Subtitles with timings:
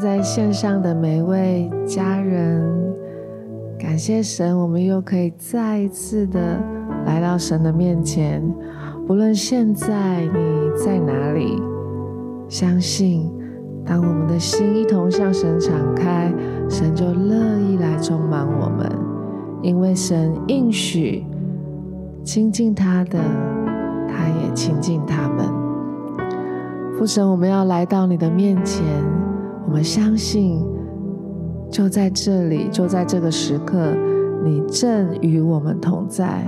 [0.00, 2.66] 在线上的每位家人，
[3.78, 6.58] 感谢神，我们又可以再一次的
[7.04, 8.42] 来到神的面前。
[9.06, 11.62] 不论现在你在哪里，
[12.48, 13.30] 相信
[13.84, 16.32] 当我们的心一同向神敞开，
[16.66, 18.90] 神就乐意来充满我们，
[19.60, 21.26] 因为神应许
[22.24, 23.18] 亲近他的，
[24.08, 25.46] 他也亲近他们。
[26.96, 29.19] 父神，我们要来到你的面前。
[29.70, 30.60] 我们相信，
[31.70, 33.94] 就在这里，就在这个时刻，
[34.44, 36.44] 你正与我们同在。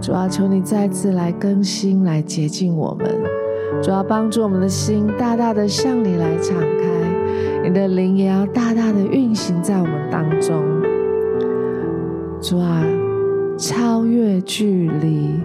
[0.00, 3.06] 主啊，求你再次来更新，来洁净我们。
[3.82, 10.56] 主啊，帮助我们的心大大的向你来敞开，你的灵也要大大的运行在我们当中。
[12.40, 12.82] 主啊，
[13.58, 15.38] 超越距离，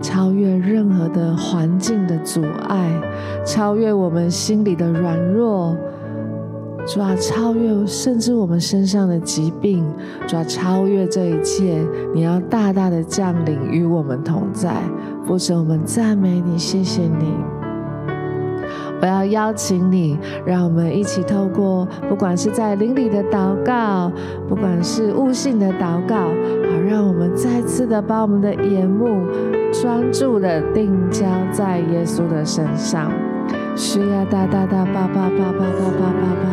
[0.00, 2.98] 超越任何的环境的阻碍，
[3.44, 5.76] 超越我们心里的软弱。
[6.90, 9.84] 主啊，超越甚至我们身上的疾病，
[10.26, 14.74] 主啊，超越这一切，你要大大的降临与我们同在。
[15.26, 17.34] 父神，我们赞美你，谢谢你。
[19.02, 24.10] 我要邀请你，让我们一起透过，不管是在灵里的祷告，
[24.48, 29.26] 不管是悟性的祷告，好，让我们再次的把我们的眼目
[29.70, 33.12] 专注的定焦在耶稣的身上。
[33.78, 36.44] 需要大大大巴巴巴巴巴巴巴巴巴，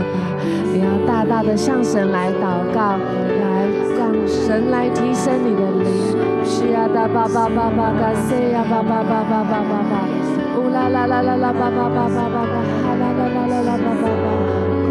[0.72, 3.02] 你要大大的向神来祷告，
[3.42, 3.66] 来
[3.98, 5.90] 让神来提升你的灵。
[6.46, 10.06] 需要大巴巴巴巴嘎西呀巴巴巴巴巴巴巴，
[10.56, 12.46] 乌啦啦啦啦啦巴巴巴巴巴
[12.86, 14.30] 哈啦啦啦啦啦巴巴巴，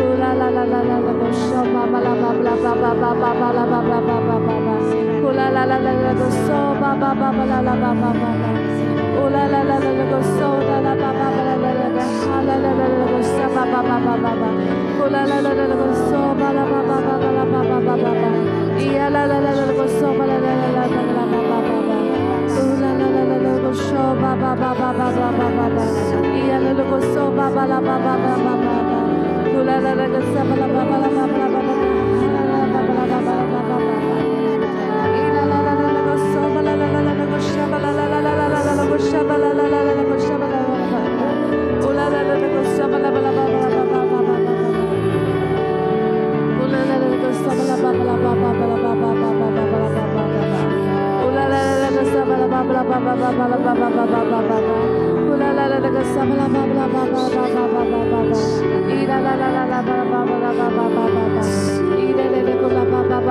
[0.03, 4.75] 乌啦啦啦啦啦啦个手巴巴啦巴巴啦巴巴巴巴巴啦巴巴巴巴巴巴，
[5.23, 6.51] 乌啦啦啦啦啦个手
[6.83, 8.51] 巴巴巴巴啦啦巴巴巴巴。
[9.23, 10.54] 呜啦啦啦啦啦个手
[15.05, 16.85] 呜啦啦啦啦啦个手叭啦叭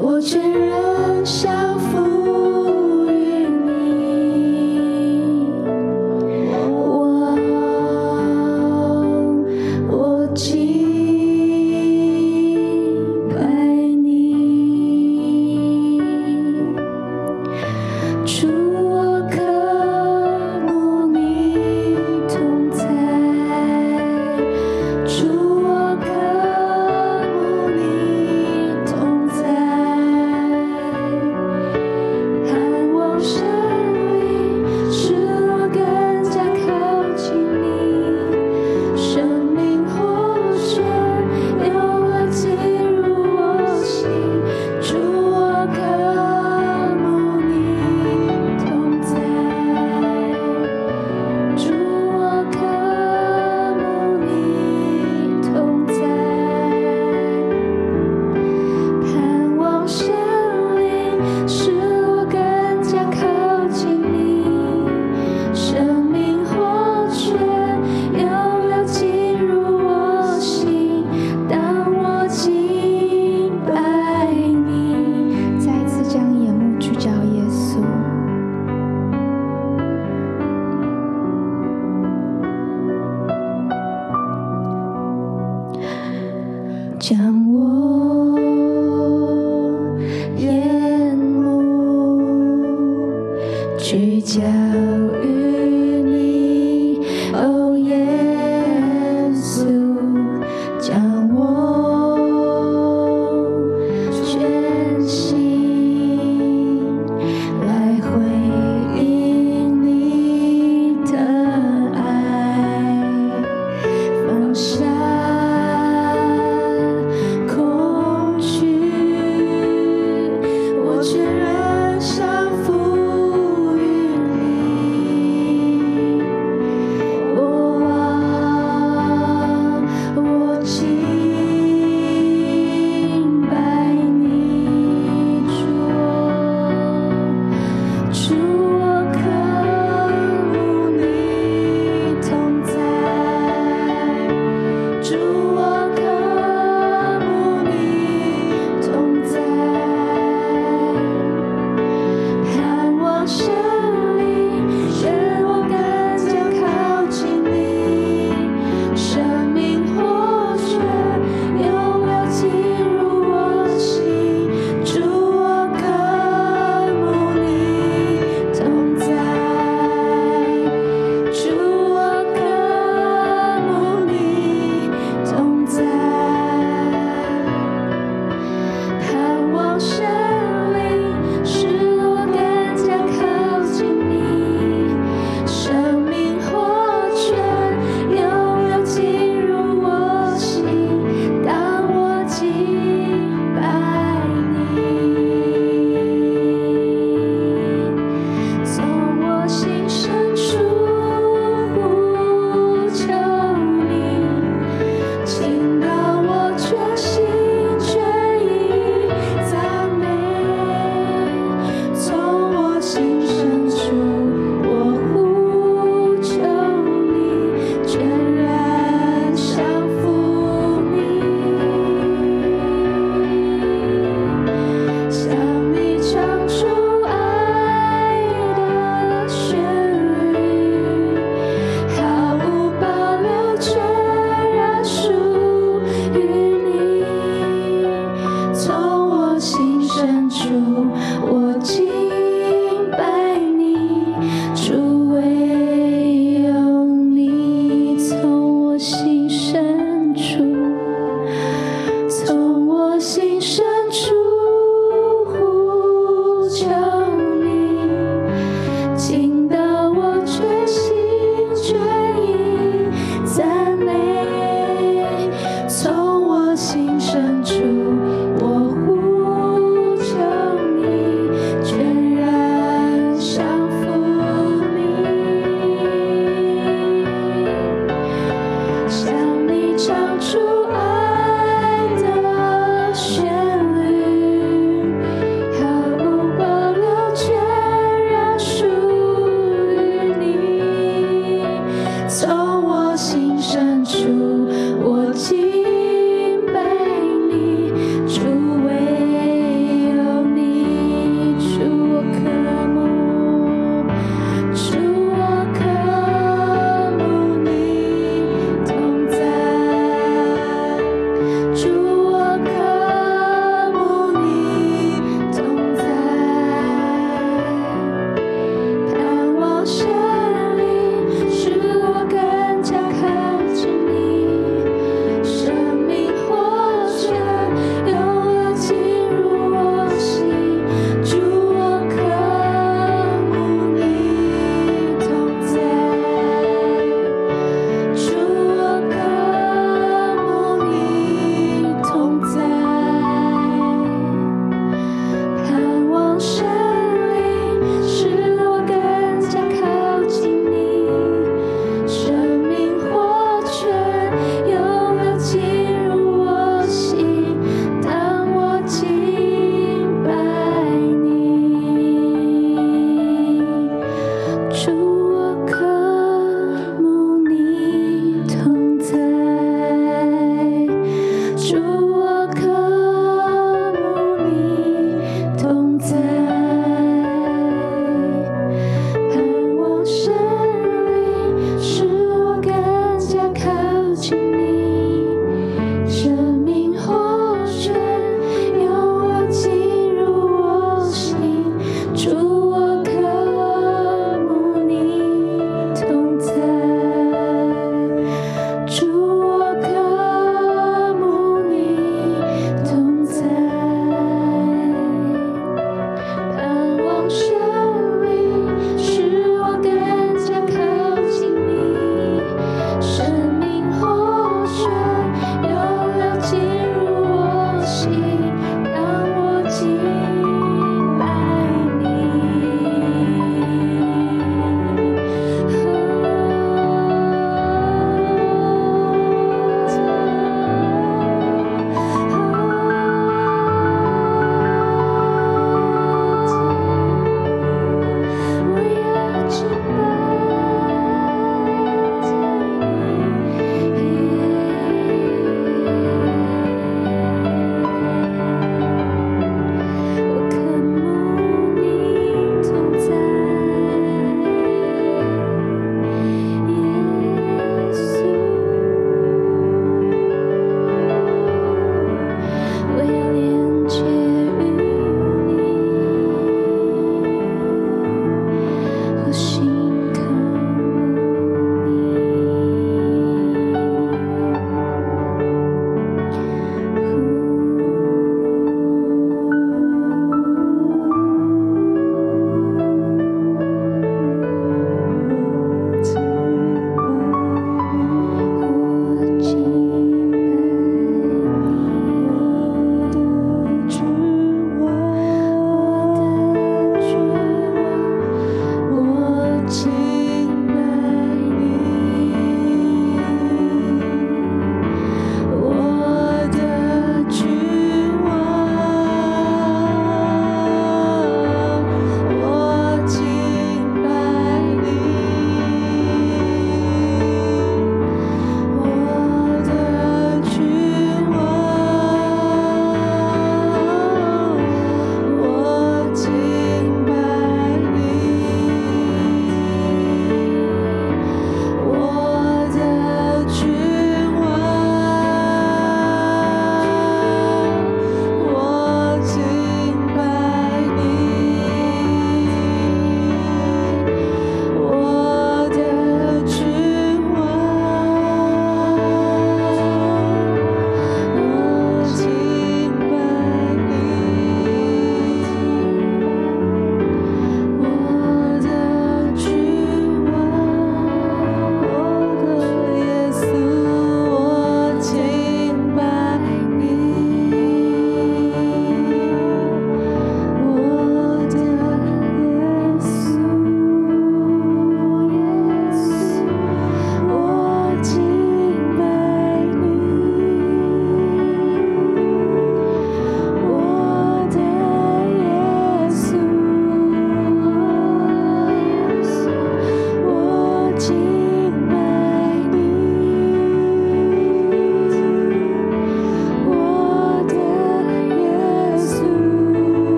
[0.00, 1.65] 我承认想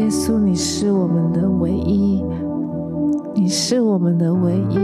[0.00, 2.24] 耶稣你是我们的唯一。
[3.34, 4.78] 你是我们的唯一。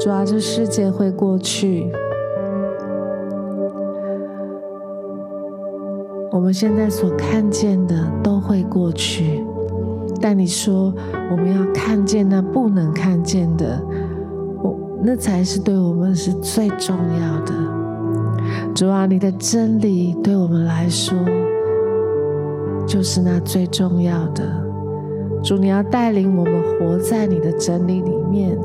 [0.00, 1.92] 主要这世界会过去。
[6.32, 9.44] 我们现在所看见的都会过去。
[10.18, 10.94] 但你说
[11.30, 13.82] 我们要看见那不能看见的
[14.62, 17.52] 我那才是对我们是最重要的。
[18.74, 21.14] 主要你的真理对我们来说
[22.90, 24.42] 就是那最重要的。
[25.44, 28.58] 主，你要带领我们活在你的真理里面。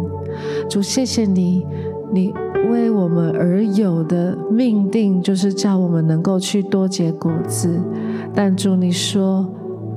[0.67, 1.63] 主，谢谢你，
[2.11, 2.33] 你
[2.71, 7.79] 为我们而有的命定就是叫我们能够去多结果子。
[8.33, 9.47] 但主，你说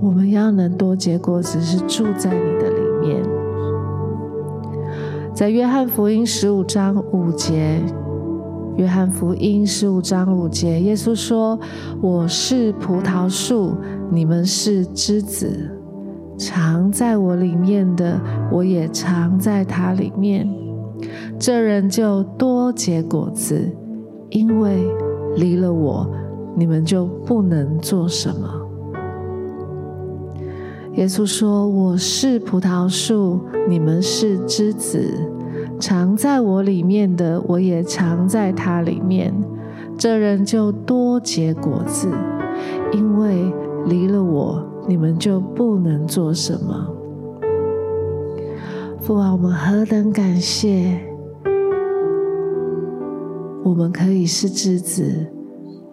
[0.02, 3.22] 我们要能多结果子，是住在你的里面。
[5.32, 7.80] 在约翰福音十五章五节。
[8.78, 11.58] 约翰福音十五章五节，耶稣说
[12.00, 13.74] ：“我是葡萄树，
[14.08, 15.68] 你们是枝子。
[16.38, 18.20] 常在我里面的，
[18.52, 20.48] 我也常在他里面。
[21.40, 23.68] 这人就多结果子，
[24.30, 24.86] 因为
[25.34, 26.08] 离了我，
[26.54, 28.48] 你们就不能做什么。”
[30.94, 35.12] 耶稣说：“我是葡萄树，你们是枝子。”
[35.78, 39.32] 常在我里面的，我也常在他里面。
[39.96, 42.08] 这人就多结果子，
[42.92, 43.52] 因为
[43.86, 46.88] 离了我，你们就不能做什么。
[49.00, 51.00] 父啊，我们何等感谢，
[53.64, 55.26] 我们可以是枝子，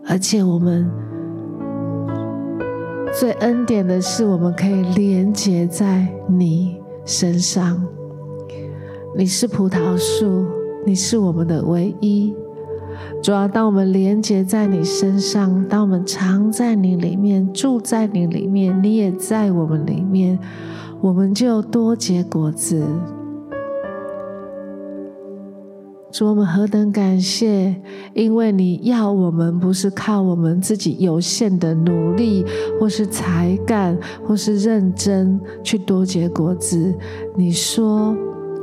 [0.07, 0.89] 而且我们
[3.13, 7.81] 最恩典的是，我们可以连结在你身上。
[9.17, 10.45] 你是葡萄树，
[10.85, 12.35] 你是我们的唯一。
[13.23, 20.37] 主要当我们连接在你身上，当我们常在你里面，住在你里面，你也在我们里面，
[20.99, 22.85] 我们就多结果子。
[26.11, 27.73] 主，我们何等感谢，
[28.13, 32.45] 因为你要我们不是靠我们自己有限的努力，
[32.77, 36.93] 或是才干，或是认真去多结果子。
[37.37, 38.13] 你说。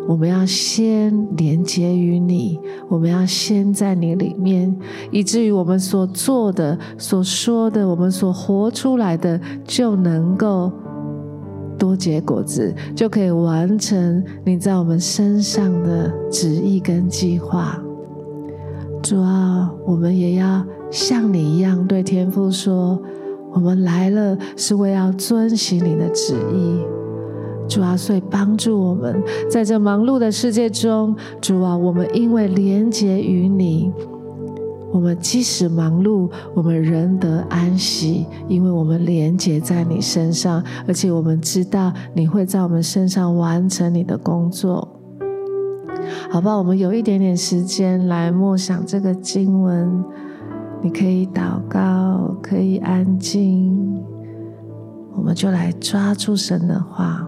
[0.09, 4.75] 我们要先连接于你，我们要先在你里面，
[5.11, 10.73] 以至于我们所做的、所说的、我们所活出来的，就能够
[11.79, 17.81] 多结果子，就可以完成你在我们身上的旨意跟计划。
[19.03, 23.01] 主啊，我们也要像你一样对天父说：
[23.53, 27.02] 我们来了是为要遵行你的旨意。
[27.73, 33.91] 主啊，所以帮助我们在这忙碌的世界中，主啊，我们因为连结于你，
[34.93, 44.87] 我们即使忙碌，我们仍得安息，因为我们连结在你身上，而且我们知道你会在我们身上完成你的工作。
[46.29, 50.05] 好吧，我们有一点点时间来默想这个经文，
[50.83, 53.99] 你可以祷告，可以安静，
[55.17, 57.27] 我们就来抓住神的话。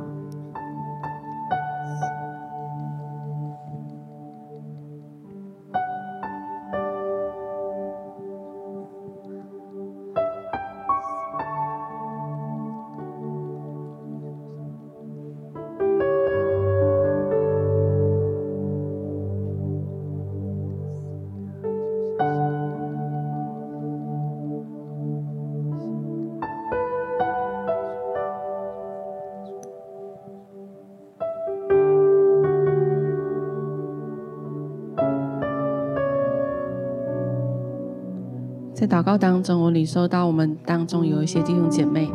[38.86, 42.12] 在祷告当中，我领受到我们当中有一些弟兄姐妹，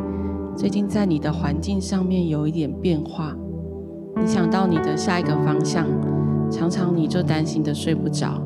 [0.56, 3.34] 最近在你的环境上面有一点变化。
[4.14, 5.84] 你想到你的下一个方向，
[6.48, 8.40] 常常你就担心的睡不着，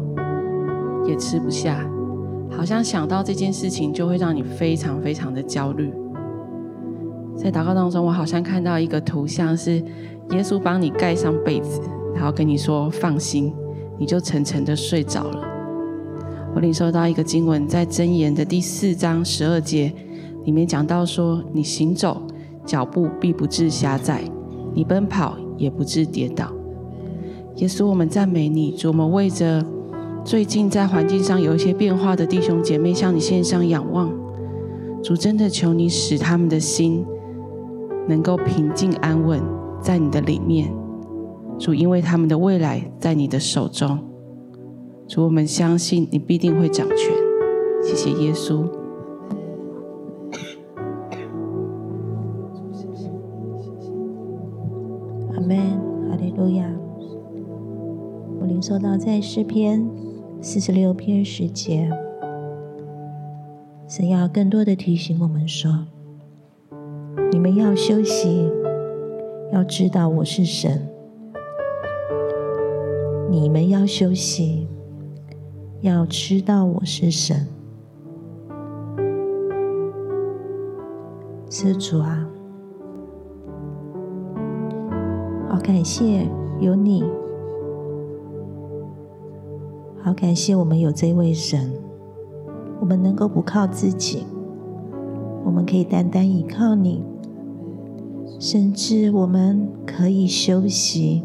[1.06, 1.86] 也吃不下，
[2.50, 5.92] 好像想到这件事情就会让你非常非常的焦虑。
[7.36, 9.72] 在祷告当中，我好像看到一个图像，是
[10.30, 11.78] 耶稣帮你盖上被子，
[12.14, 13.52] 然后跟你说放心，
[13.98, 15.53] 你就沉沉的睡着了。
[16.54, 19.92] 我领受到一个经文，在箴言的第四章十二节
[20.44, 22.22] 里面讲到说：“你行走，
[22.64, 24.20] 脚步必不致狭窄；
[24.72, 26.52] 你奔跑，也不致跌倒。”
[27.56, 29.66] 耶稣，我们赞美你，主，我们为着
[30.24, 34.12] 最近在环境上有一些变化的弟兄姐妹向你献上仰望。
[35.02, 37.04] 主，真的求你使他们的心
[38.08, 39.42] 能够平静安稳
[39.80, 40.72] 在你的里面。
[41.58, 43.98] 主，因为他们的未来在你的手中。
[45.06, 46.98] 主，我们相信你必定会掌权。
[47.82, 48.66] 谢谢耶稣。
[55.34, 55.58] 阿门，
[56.08, 56.68] 哈利路亚。
[58.40, 59.86] 我领受到在诗篇
[60.40, 61.90] 四十六篇十节，
[63.86, 65.86] 神要更多的提醒我们说：
[67.30, 68.50] 你们要休息，
[69.52, 70.88] 要知道我是神。
[73.30, 74.68] 你们要休息，
[75.84, 77.46] 要知道我是神。
[81.50, 82.26] 是主啊，
[85.46, 86.26] 好感谢
[86.58, 87.04] 有你，
[90.02, 91.70] 好感谢我们有这位神，
[92.80, 94.24] 我们能够不靠自己，
[95.44, 97.04] 我们可以单单依靠你，
[98.40, 101.22] 甚至我们可以休息，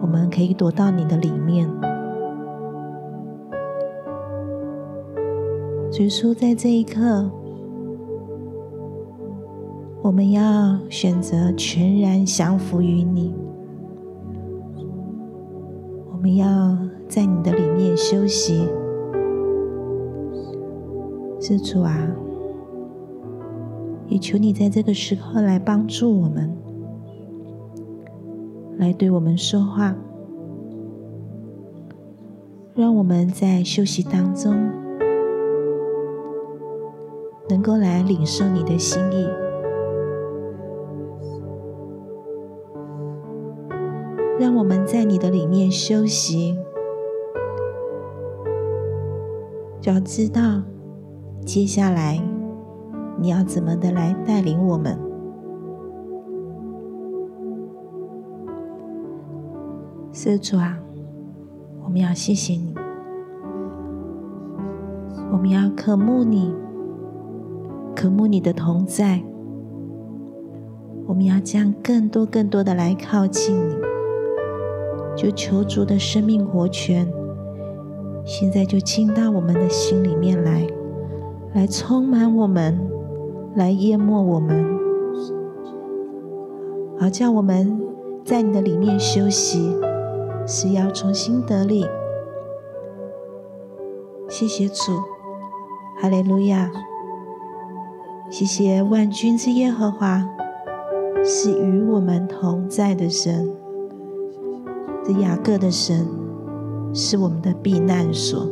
[0.00, 1.68] 我们可以躲到你的里面。
[5.94, 7.30] 所以说，在这一刻。
[10.02, 13.32] 我们要选择全然降服于你，
[16.12, 16.76] 我们要
[17.08, 18.68] 在你的里面休息。
[21.40, 21.96] 是主啊，
[24.08, 26.54] 也求你在这个时刻来帮助我们，
[28.78, 29.96] 来对我们说话，
[32.74, 34.54] 让我们在休息当中
[37.48, 39.28] 能够来领受你的心意。
[44.38, 46.58] 让我们在你的里面休息，
[49.80, 50.62] 就要知道
[51.44, 52.20] 接下来
[53.18, 54.98] 你要怎么的来带领我们。
[60.12, 60.78] 是主啊，
[61.84, 62.74] 我们要谢谢你，
[65.32, 66.54] 我们要渴慕你，
[68.04, 69.24] 渴慕你的同在，
[71.06, 73.74] 我们要将更多更多的来靠近你。
[75.16, 77.10] 就求主的生命活泉，
[78.22, 80.66] 现在就进到我们的心里面来，
[81.54, 82.78] 来充满我们，
[83.54, 84.62] 来淹没我们，
[87.00, 87.80] 好叫我们
[88.22, 89.74] 在你的里面休息，
[90.46, 91.86] 是要重新得力。
[94.28, 94.92] 谢谢主，
[96.02, 96.70] 哈利路亚！
[98.34, 100.28] 谢谢万军之耶和华，
[101.24, 103.48] 是与我们同在的神。
[105.04, 106.04] 这雅各的神
[106.92, 108.50] 是我们的避难所，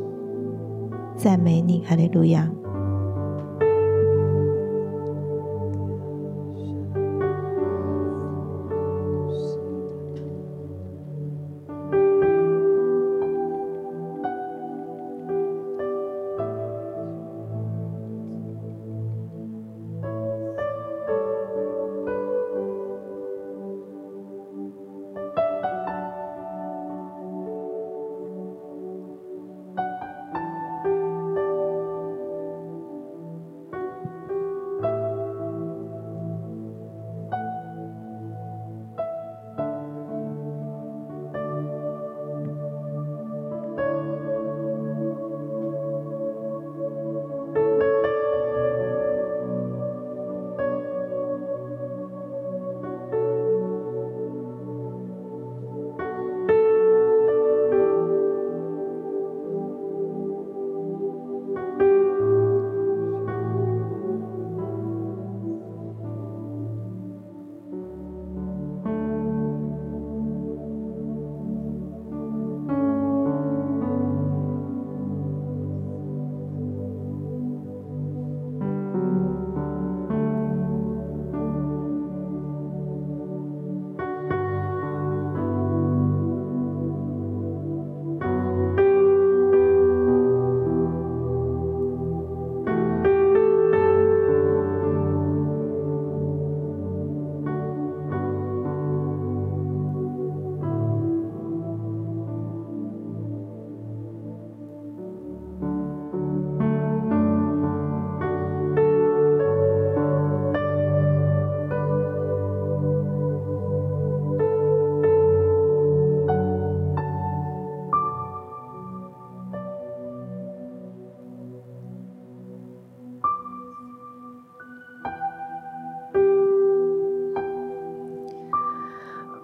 [1.17, 2.49] 赞美你，哈利路亚。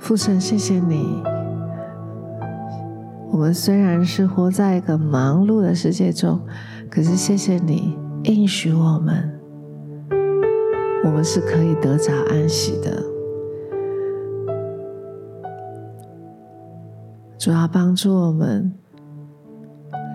[0.08, 1.22] 父神，谢谢你。
[3.30, 6.40] 我们虽然是活在一个忙碌的世界中，
[6.90, 9.38] 可是谢谢你应许我们，
[11.04, 13.04] 我们是可以得着安息的。
[17.36, 18.72] 主要帮助我们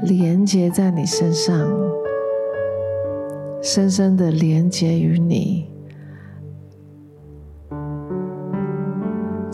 [0.01, 1.55] 连接在你身上，
[3.61, 5.71] 深深的连接于你。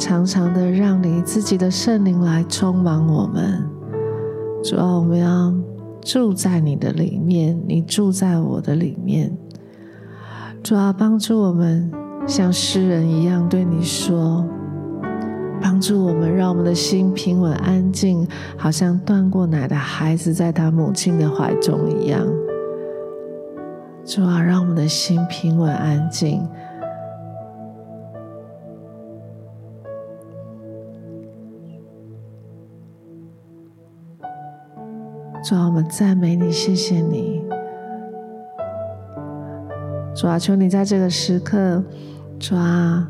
[0.10, 3.64] 常常的让你自己的圣灵来充满我们。
[4.64, 5.54] 主啊，我们要
[6.02, 9.32] 住在你的里面，你住在我的里面。
[10.64, 11.92] 主啊，帮助我们
[12.26, 14.44] 像诗人一样对你说，
[15.62, 22.26] 帮助我们，让我们的心平稳安静，好像断过奶的孩子在他母亲的怀中一样。
[24.04, 26.42] 主啊，让我们的心平稳安静。
[35.50, 37.42] 主啊，我们赞美你，谢谢你。
[40.16, 41.84] 主啊，求你在这个时刻，
[42.38, 43.10] 主啊，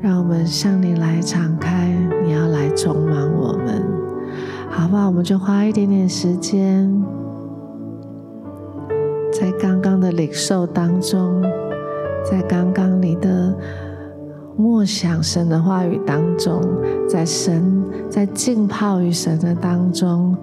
[0.00, 1.92] 让我们向你来敞开，
[2.24, 3.82] 你要来充满我们，
[4.70, 5.08] 好不好？
[5.08, 6.88] 我们就花一点点时间，
[9.32, 11.42] 在刚刚的领受当中，
[12.24, 13.52] 在刚刚你的
[14.56, 16.62] 默想神的话语当中，
[17.08, 20.36] 在神在浸泡于神的当中。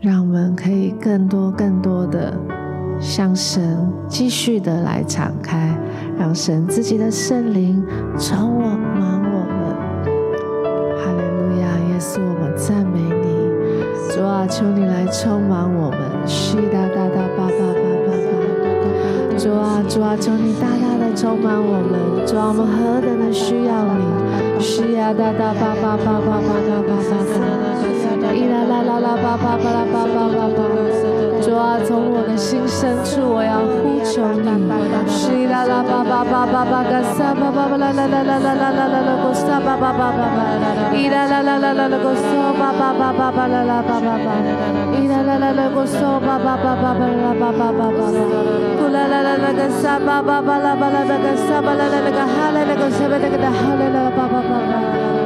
[0.00, 2.32] 让我们可以更多、更多的
[3.00, 5.76] 向神继续的来敞开，
[6.16, 7.84] 让神自己的圣灵
[8.16, 9.74] 充满我们。
[10.96, 14.14] 哈利路亚，耶稣，我们赞美你。
[14.14, 15.98] 主啊，求你来充满我们。
[16.24, 19.36] 是的，大大巴巴巴巴巴。
[19.36, 22.24] 主啊，主啊，求你大大的充满我们。
[22.24, 24.60] 主啊，我们何等的需要你。
[24.60, 27.57] 是呀，大大巴巴巴巴巴巴巴巴。
[29.00, 30.60] 啦啦啦啦巴巴巴啦巴巴巴巴，
[31.40, 34.48] 主啊，从我的心深处我要呼求你。
[35.06, 44.28] 是啦啦巴巴巴巴巴嘎萨巴巴巴啦啦啦啦啦啦啦啦啦咕萨巴巴巴巴巴，伊啦啦啦啦啦啦咕索巴巴巴巴巴啦啦巴巴巴，
[44.98, 48.00] 伊啦啦啦啦咕索巴巴巴巴巴啦巴巴巴巴，
[48.78, 55.17] 咕啦啦啦啦嘎萨巴巴巴啦巴啦啦嘎萨巴啦啦啦嘎哈啦啦嘎萨巴啦嘎哈啦啦巴巴巴巴。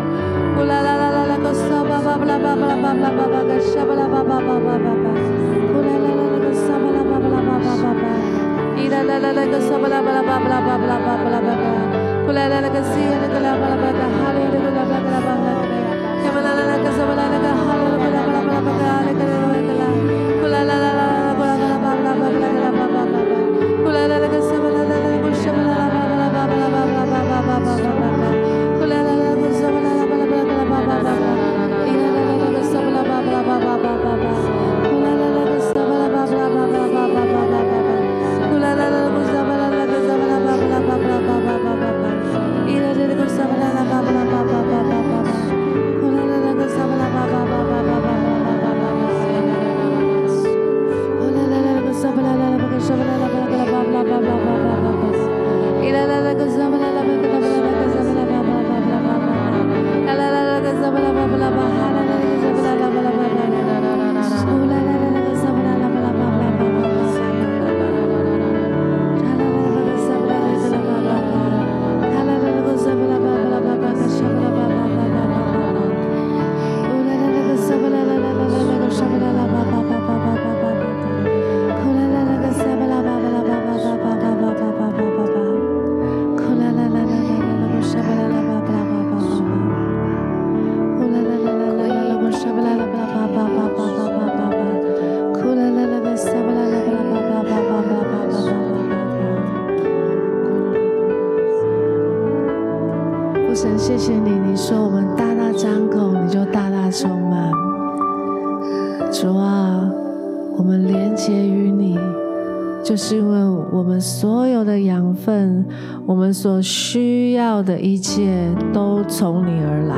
[116.25, 119.97] 我们所需要的一切都从你而来。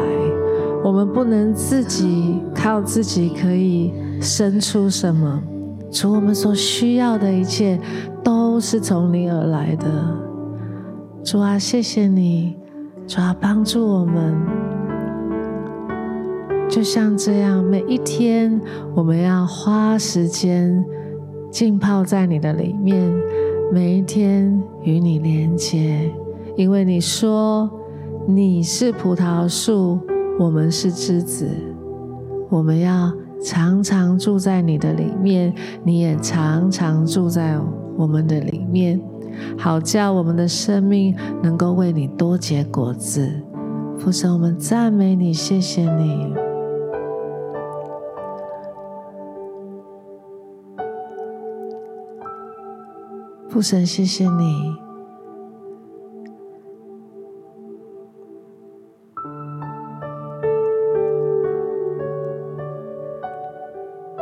[0.83, 5.41] 我们不能自己靠自己可以生出什么，
[5.89, 7.79] 主，我们所需要的一切
[8.25, 9.87] 都是从你而来的。
[11.23, 12.57] 主啊，谢谢你。
[13.07, 14.35] 主啊帮助我们，
[16.69, 18.61] 就像这样，每一天
[18.97, 20.85] 我们要花时间
[21.53, 23.15] 浸泡在你的里面，
[23.73, 26.11] 每一天与你连接，
[26.57, 27.69] 因为你说
[28.27, 29.99] 你是葡萄树，
[30.39, 31.49] 我们是枝子，
[32.49, 35.53] 我们要常常住在你的里面，
[35.83, 37.59] 你也常常住在
[37.97, 39.01] 我们的里面，
[39.59, 43.29] 好叫我们的生命能够为你多结果子。
[43.99, 46.46] 父神，我们赞美你，谢谢你。
[53.57, 54.77] 父神，谢谢你，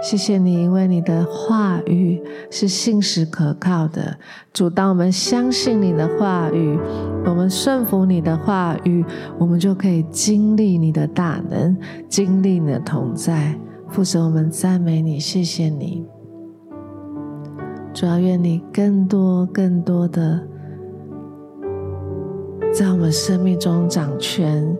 [0.01, 4.17] 谢谢你，因为你的话语是信实可靠的。
[4.53, 6.79] 主，当我们相信你的话语，
[7.27, 9.05] 我们顺服你的话语，
[9.37, 11.77] 我们就可以经历你的大能，
[12.09, 13.59] 经历你的同在。
[13.89, 16.14] 父神，我们赞美你，谢谢你。
[17.95, 20.45] 主要愿你更多、更多的
[22.73, 24.77] 在我们生命中掌权，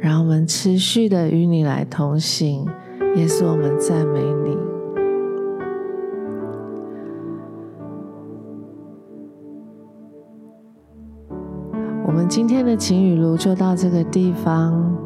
[0.00, 2.64] 让我们持续的与你来同行。
[3.16, 4.56] 耶稣，我们赞美你。
[12.06, 14.96] 我们今天的晴雨露就到这个地方，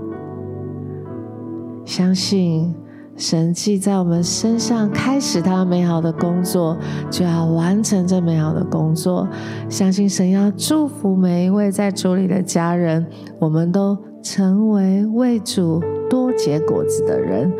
[1.84, 2.72] 相信。
[3.16, 6.76] 神既在我们身上开始他美好的工作，
[7.10, 9.28] 就要完成这美好的工作。
[9.68, 13.06] 相信神要祝福每一位在主里的家人，
[13.38, 17.52] 我们都成为为主多结果子的人，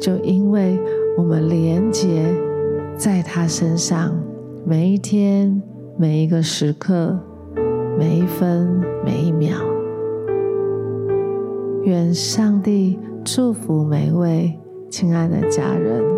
[0.00, 0.78] 就因为
[1.16, 2.34] 我们连结
[2.96, 4.14] 在他身上，
[4.66, 5.62] 每一天、
[5.96, 7.18] 每一个时刻、
[7.96, 9.56] 每一分、每一秒。
[11.84, 14.58] 愿上帝祝福每位。
[14.90, 16.17] 亲爱的家人。